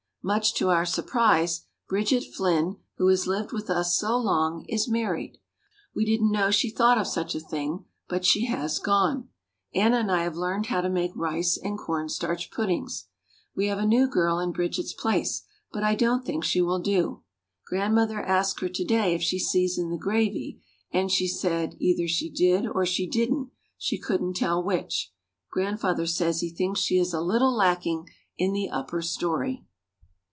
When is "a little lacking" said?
27.11-28.07